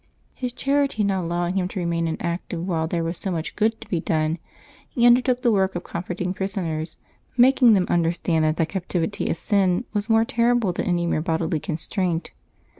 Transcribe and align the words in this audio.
His 0.33 0.51
charity 0.51 1.03
not 1.03 1.25
allowing 1.25 1.57
him 1.59 1.67
to 1.67 1.79
remain 1.79 2.07
inactive 2.07 2.67
while 2.67 2.87
there 2.87 3.03
was 3.03 3.19
so 3.19 3.29
much 3.29 3.55
good 3.55 3.79
to 3.81 3.87
be 3.87 3.99
done, 3.99 4.39
he 4.89 5.05
undertook 5.05 5.43
the 5.43 5.51
work 5.51 5.75
of 5.75 5.83
comforting 5.83 6.33
prisoners, 6.33 6.97
making 7.37 7.73
them 7.73 7.85
understand 7.87 8.43
that 8.43 8.57
the 8.57 8.65
captivity 8.65 9.29
of 9.29 9.37
sin 9.37 9.85
was 9.93 10.09
more 10.09 10.25
terrible 10.25 10.73
than 10.73 10.87
any 10.87 11.05
mere 11.05 11.21
bodily 11.21 11.59
constraint. 11.59 12.31